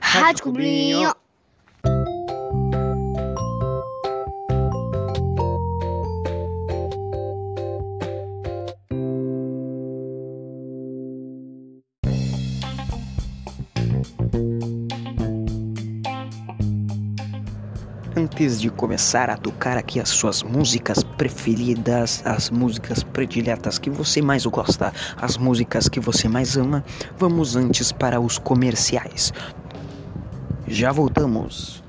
Rádio 0.00 0.44
Cubrinho. 0.44 1.12
Antes 18.18 18.58
de 18.58 18.70
começar 18.70 19.28
a 19.28 19.36
tocar 19.36 19.76
aqui 19.76 20.00
as 20.00 20.08
suas 20.08 20.42
músicas 20.42 21.04
preferidas, 21.04 22.22
as 22.24 22.48
músicas 22.48 23.02
prediletas 23.02 23.78
que 23.78 23.90
você 23.90 24.22
mais 24.22 24.46
gosta, 24.46 24.90
as 25.20 25.36
músicas 25.36 25.86
que 25.86 26.00
você 26.00 26.26
mais 26.26 26.56
ama, 26.56 26.82
vamos 27.18 27.56
antes 27.56 27.92
para 27.92 28.18
os 28.18 28.38
comerciais. 28.38 29.34
Já 30.68 30.92
voltamos. 30.92 31.82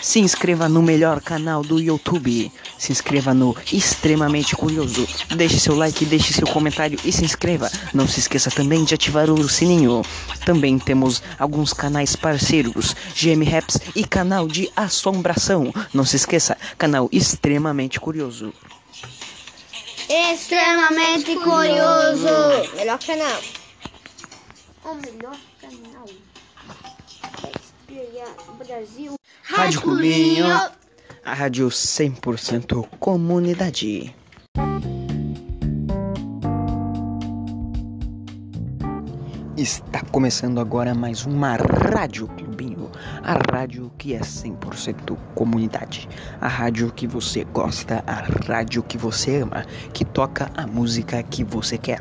Se 0.00 0.18
inscreva 0.18 0.68
no 0.68 0.82
melhor 0.82 1.20
canal 1.20 1.62
do 1.62 1.78
YouTube. 1.78 2.50
Se 2.78 2.90
inscreva 2.90 3.34
no 3.34 3.54
Extremamente 3.72 4.56
Curioso. 4.56 5.06
Deixe 5.36 5.60
seu 5.60 5.76
like, 5.76 6.04
deixe 6.06 6.32
seu 6.32 6.46
comentário 6.46 6.98
e 7.04 7.12
se 7.12 7.24
inscreva. 7.24 7.70
Não 7.92 8.08
se 8.08 8.20
esqueça 8.20 8.50
também 8.50 8.82
de 8.84 8.94
ativar 8.94 9.30
o 9.30 9.48
sininho. 9.48 10.02
Também 10.44 10.78
temos 10.78 11.22
alguns 11.38 11.72
canais 11.72 12.16
parceiros, 12.16 12.96
GM 13.14 13.44
Raps 13.44 13.78
e 13.94 14.04
canal 14.04 14.48
de 14.48 14.70
Assombração. 14.74 15.72
Não 15.92 16.04
se 16.04 16.16
esqueça, 16.16 16.56
canal 16.78 17.08
Extremamente 17.12 18.00
Curioso. 18.00 18.52
Extremamente 20.08 21.36
curioso. 21.36 22.26
Melhor 22.74 22.98
canal. 22.98 23.59
O 24.82 24.94
melhor 24.94 25.36
canal 25.60 26.06
da 27.88 28.64
Brasil. 28.64 29.14
Rádio 29.42 29.82
Clubinho. 29.82 30.46
A 31.22 31.34
rádio 31.34 31.68
100% 31.68 32.88
comunidade. 32.98 34.16
Está 39.54 40.00
começando 40.10 40.58
agora 40.58 40.94
mais 40.94 41.26
uma 41.26 41.56
Rádio 41.56 42.26
Clubinho, 42.28 42.90
a 43.22 43.34
rádio 43.52 43.92
que 43.98 44.14
é 44.14 44.20
100% 44.20 45.14
comunidade, 45.34 46.08
a 46.40 46.48
rádio 46.48 46.90
que 46.90 47.06
você 47.06 47.44
gosta, 47.44 48.02
a 48.06 48.22
rádio 48.46 48.82
que 48.82 48.96
você 48.96 49.42
ama, 49.42 49.66
que 49.92 50.06
toca 50.06 50.50
a 50.56 50.66
música 50.66 51.22
que 51.22 51.44
você 51.44 51.76
quer. 51.76 52.00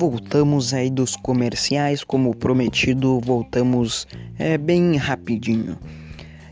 Voltamos 0.00 0.72
aí 0.72 0.88
dos 0.88 1.14
comerciais, 1.14 2.02
como 2.02 2.34
prometido, 2.34 3.20
voltamos 3.20 4.08
é, 4.38 4.56
bem 4.56 4.96
rapidinho. 4.96 5.78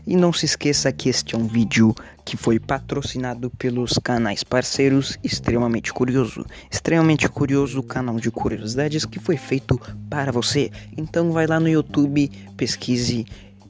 E 0.05 0.15
não 0.15 0.31
se 0.31 0.45
esqueça 0.45 0.91
que 0.91 1.09
este 1.09 1.33
é 1.33 1.37
um 1.37 1.47
vídeo 1.47 1.95
que 2.23 2.37
foi 2.37 2.59
patrocinado 2.59 3.49
pelos 3.49 3.93
canais 4.03 4.43
parceiros 4.43 5.17
Extremamente 5.23 5.91
Curioso. 5.91 6.45
Extremamente 6.69 7.27
Curioso, 7.27 7.81
canal 7.81 8.19
de 8.19 8.29
curiosidades 8.29 9.03
que 9.03 9.17
foi 9.17 9.35
feito 9.35 9.81
para 10.11 10.31
você. 10.31 10.69
Então 10.95 11.31
vai 11.31 11.47
lá 11.47 11.59
no 11.59 11.67
YouTube, 11.67 12.29
pesquise 12.55 13.25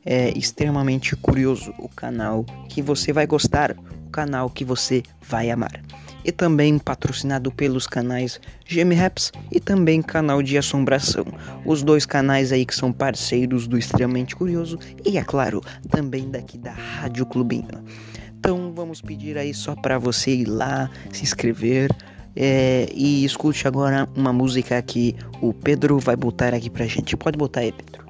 é, 0.06 0.38
Extremamente 0.38 1.16
Curioso, 1.16 1.74
o 1.80 1.88
canal 1.88 2.44
que 2.68 2.82
você 2.82 3.14
vai 3.14 3.26
gostar, 3.26 3.78
o 4.08 4.10
canal 4.10 4.50
que 4.50 4.66
você 4.66 5.04
vai 5.22 5.50
amar 5.50 5.82
e 6.24 6.32
também 6.32 6.78
patrocinado 6.78 7.52
pelos 7.52 7.88
canais 7.88 8.40
GM 8.68 8.94
Raps 8.96 9.32
e 9.52 9.60
também 9.60 10.02
canal 10.02 10.42
de 10.42 10.58
assombração. 10.58 11.26
Os 11.66 11.84
dois 11.84 12.06
canais 12.06 12.52
aí 12.52 12.66
que 12.66 12.76
são 12.76 12.92
parceiros 12.92 13.68
do 13.68 13.78
Extremamente 13.78 14.36
Curioso 14.36 14.78
e 15.06 15.18
é 15.18 15.24
claro, 15.24 15.62
também 15.90 16.30
daqui 16.30 16.58
da 16.58 16.72
Rádio 16.72 17.26
Clubinho. 17.26 17.68
Então 18.40 18.72
vamos 18.74 19.02
pedir 19.02 19.38
aí 19.38 19.54
só 19.54 19.76
para 19.76 19.98
você 19.98 20.32
ir 20.32 20.46
lá, 20.46 20.90
se 21.12 21.24
inscrever 21.24 21.90
é, 22.36 22.88
e 22.94 23.26
escute 23.26 23.68
agora 23.68 24.08
uma 24.16 24.32
música 24.32 24.82
que 24.82 25.16
o 25.42 25.54
Pedro 25.54 26.00
vai 26.00 26.16
botar 26.16 26.54
aqui 26.54 26.70
pra 26.70 26.86
gente. 26.86 27.18
Pode 27.18 27.38
botar 27.38 27.62
aí, 27.62 27.72
Pedro. 27.74 28.09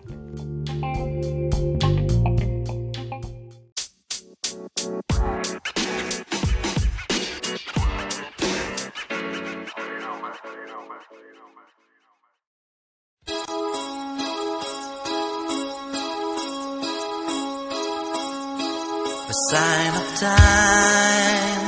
A 19.30 19.34
sign 19.52 19.94
of 20.02 20.08
time. 20.20 21.66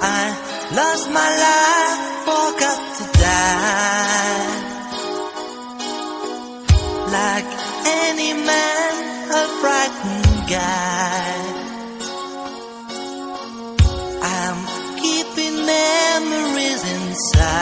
I 0.00 0.22
lost 0.78 1.10
my 1.10 1.28
life, 1.44 1.55
inside 17.16 17.55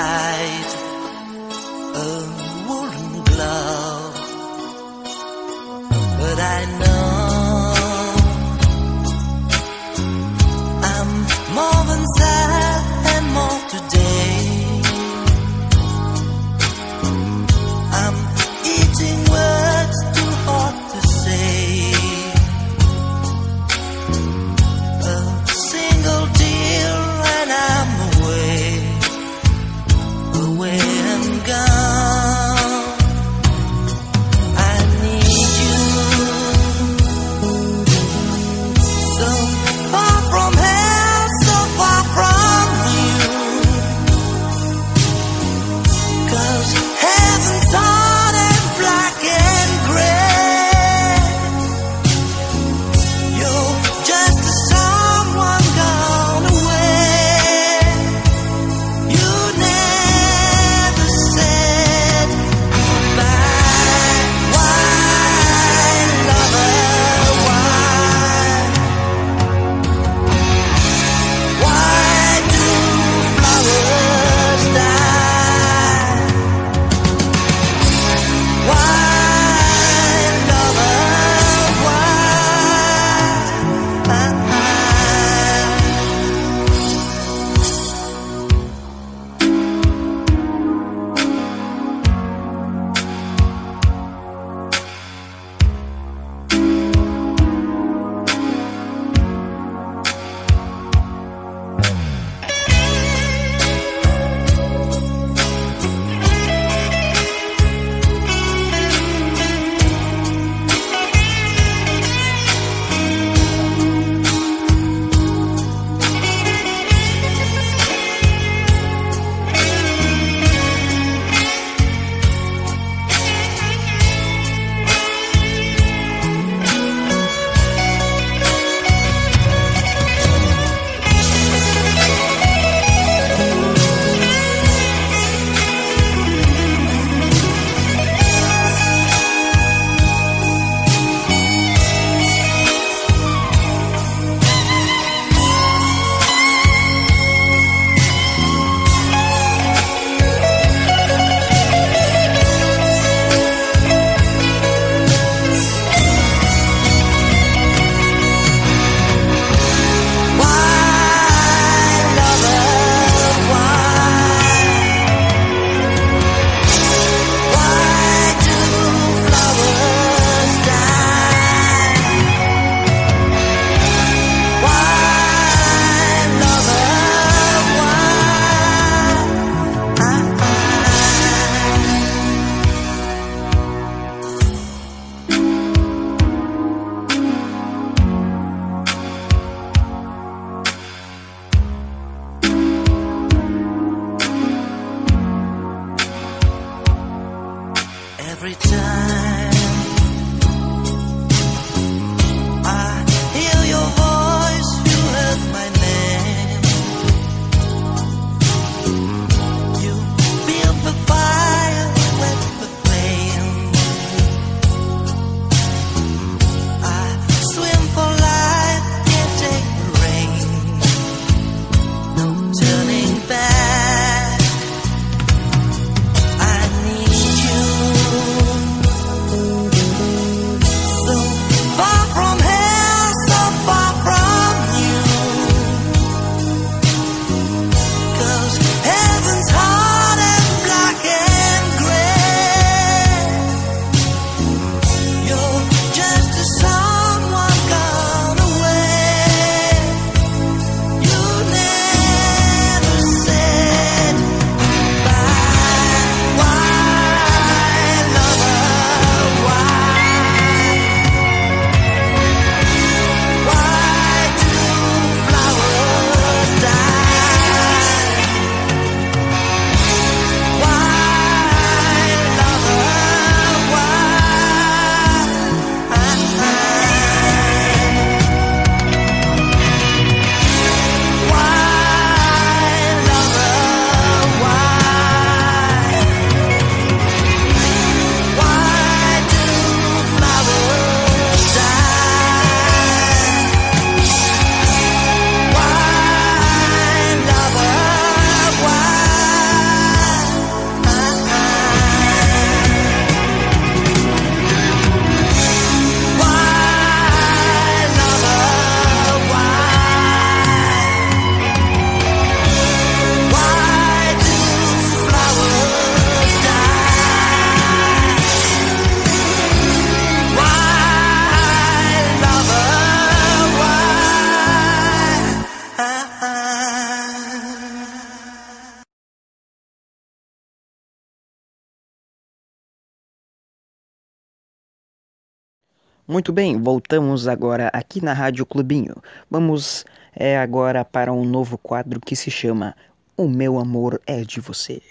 Muito 336.07 336.35
bem, 336.35 336.61
voltamos 336.61 337.27
agora 337.27 337.71
aqui 337.73 338.05
na 338.05 338.13
Rádio 338.13 338.45
Clubinho. 338.45 338.95
Vamos 339.31 339.87
é, 340.15 340.37
agora 340.37 340.85
para 340.85 341.11
um 341.11 341.25
novo 341.25 341.57
quadro 341.57 341.99
que 341.99 342.15
se 342.15 342.31
chama 342.31 342.77
O 343.17 343.27
Meu 343.27 343.59
Amor 343.59 343.99
é 344.07 344.21
de 344.21 344.39
Você. 344.39 344.83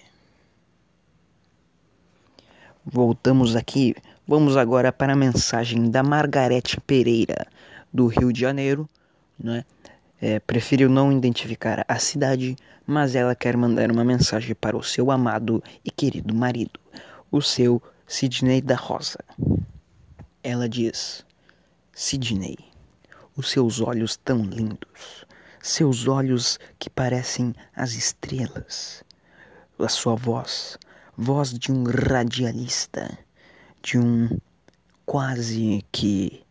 Voltamos 2.84 3.56
aqui, 3.56 3.96
vamos 4.28 4.58
agora 4.58 4.92
para 4.92 5.14
a 5.14 5.16
mensagem 5.16 5.88
da 5.92 6.02
Margarete 6.02 6.82
Pereira, 6.82 7.46
do 7.94 8.08
Rio 8.08 8.34
de 8.34 8.42
Janeiro, 8.42 8.90
né? 9.40 9.66
É, 10.20 10.40
preferiu 10.40 10.90
não 10.90 11.12
identificar 11.12 11.86
a 11.88 12.00
cidade, 12.00 12.56
mas 12.88 13.14
ela 13.14 13.36
quer 13.36 13.56
mandar 13.56 13.92
uma 13.92 14.04
mensagem 14.04 14.56
para 14.56 14.76
o 14.76 14.82
seu 14.82 15.12
amado 15.12 15.64
e 15.86 15.92
querido 15.92 16.34
marido, 16.34 16.80
o 17.32 17.40
seu 17.40 17.80
Sidney 18.08 18.62
da 18.62 18.76
Rosa. 18.76 19.20
Ela 20.44 20.68
diz: 20.68 21.26
Sidney, 21.94 22.58
os 23.34 23.50
seus 23.50 23.80
olhos 23.80 24.18
tão 24.18 24.44
lindos, 24.44 25.26
seus 25.62 26.06
olhos 26.06 26.60
que 26.78 26.90
parecem 26.90 27.56
as 27.74 27.94
estrelas, 27.94 29.06
a 29.80 29.88
sua 29.88 30.16
voz, 30.16 30.78
voz 31.16 31.58
de 31.58 31.72
um 31.72 31.86
radialista, 31.86 33.18
de 33.82 33.98
um 33.98 34.38
quase 35.06 35.86
que 35.94 36.44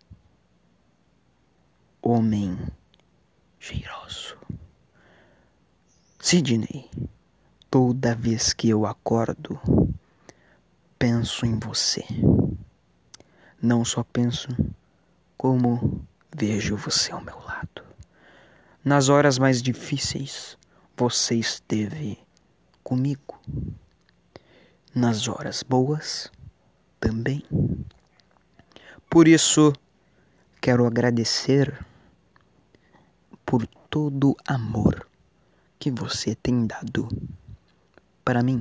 homem 2.00 2.58
cheiroso. 3.60 4.38
Sidney, 6.18 6.88
toda 7.70 8.14
vez 8.14 8.54
que 8.54 8.70
eu 8.70 8.86
acordo, 8.86 9.60
penso 10.98 11.44
em 11.44 11.58
você. 11.58 12.06
Não 13.62 13.84
só 13.84 14.02
penso, 14.02 14.48
como 15.36 16.04
vejo 16.34 16.76
você 16.76 17.12
ao 17.12 17.22
meu 17.22 17.38
lado. 17.38 17.84
Nas 18.84 19.08
horas 19.08 19.38
mais 19.38 19.62
difíceis, 19.62 20.58
você 20.96 21.36
esteve 21.36 22.18
comigo. 22.82 23.40
Nas 24.92 25.28
horas 25.28 25.62
boas, 25.62 26.28
também. 26.98 27.44
Por 29.08 29.28
isso, 29.28 29.72
quero 30.60 30.84
agradecer 30.84 31.86
por 33.46 33.64
todo 33.88 34.32
o 34.32 34.36
amor 34.44 35.06
que 35.78 35.88
você 35.88 36.34
tem 36.34 36.66
dado 36.66 37.08
para 38.24 38.42
mim 38.42 38.60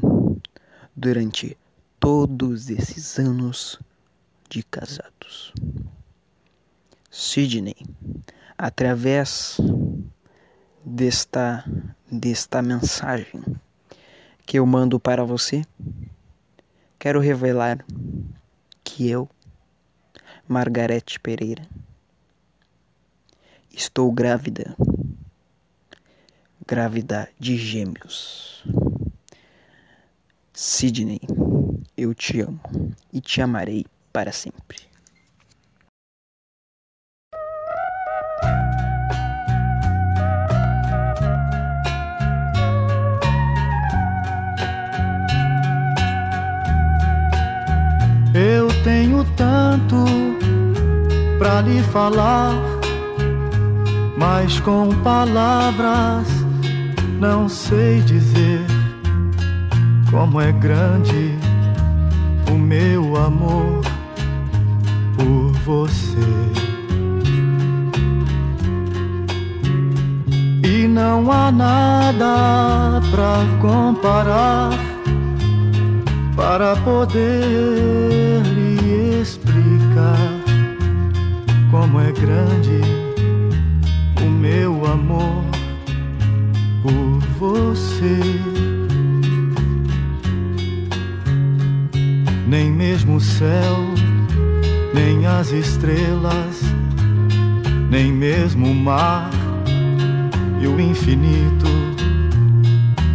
durante 0.95 1.57
todos 1.99 2.69
esses 2.69 3.17
anos 3.17 3.79
de 4.51 4.61
casados. 4.63 5.53
Sidney, 7.09 7.75
através 8.57 9.57
desta 10.83 11.63
desta 12.11 12.61
mensagem 12.61 13.41
que 14.45 14.59
eu 14.59 14.65
mando 14.65 14.99
para 14.99 15.23
você, 15.23 15.63
quero 16.99 17.21
revelar 17.21 17.85
que 18.83 19.09
eu, 19.09 19.29
Margarete 20.45 21.17
Pereira, 21.17 21.65
Estou 23.73 24.11
grávida. 24.11 24.75
Grávida 26.67 27.29
de 27.39 27.55
gêmeos. 27.55 28.65
Sidney, 30.51 31.21
eu 31.95 32.13
te 32.13 32.41
amo 32.41 32.59
e 33.13 33.21
te 33.21 33.41
amarei 33.41 33.85
para 34.11 34.31
sempre. 34.31 34.77
Eu 48.33 48.69
tenho 48.83 49.25
tanto 49.35 50.05
pra 51.37 51.61
lhe 51.61 51.83
falar, 51.83 52.53
mas 54.17 54.59
com 54.61 54.89
palavras 55.03 56.27
não 57.19 57.47
sei 57.47 58.01
dizer 58.01 58.61
como 60.09 60.41
é 60.41 60.51
grande 60.51 61.37
o 62.49 62.55
meu 62.57 63.15
amor 63.15 63.81
por 65.21 65.51
você. 65.63 66.17
E 70.63 70.87
não 70.87 71.31
há 71.31 71.51
nada 71.51 73.01
pra 73.11 73.45
comparar 73.61 74.71
para 76.35 76.75
poder 76.77 78.41
lhe 78.43 79.21
explicar 79.21 80.30
infinito 101.01 101.67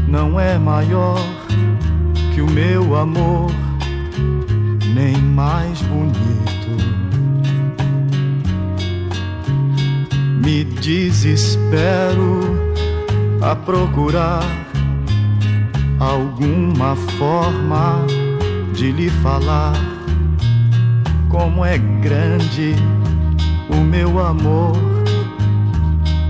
não 0.09 0.40
é 0.40 0.59
maior 0.59 1.21
que 2.35 2.40
o 2.40 2.50
meu 2.50 2.97
amor, 2.97 3.50
nem 4.93 5.16
mais 5.16 5.81
bonito. 5.83 6.26
Me 10.45 10.64
desespero 10.64 12.40
a 13.40 13.55
procurar 13.55 14.45
alguma 16.00 16.97
forma 17.19 18.05
de 18.75 18.90
lhe 18.90 19.11
falar 19.11 19.75
como 21.28 21.64
é 21.64 21.78
grande 21.78 22.75
o 23.71 23.76
meu 23.76 24.19
amor 24.19 24.96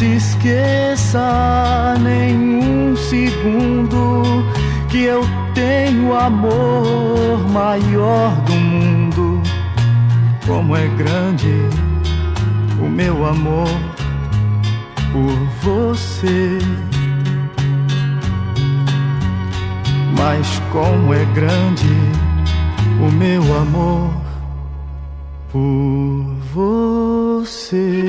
se 0.00 0.16
esqueça 0.16 1.94
nenhum 2.00 2.96
segundo 2.96 4.46
que 4.88 5.02
eu 5.04 5.20
tenho 5.54 6.14
amor 6.14 7.46
maior 7.52 8.34
do 8.46 8.52
mundo. 8.54 9.42
Como 10.46 10.74
é 10.74 10.88
grande 10.96 11.54
o 12.80 12.88
meu 12.88 13.26
amor 13.26 13.68
por 15.12 15.36
você. 15.60 16.58
Mas 20.16 20.62
como 20.72 21.12
é 21.12 21.26
grande 21.34 21.94
o 23.06 23.12
meu 23.12 23.42
amor 23.54 24.10
por 25.52 26.24
você. 27.44 28.00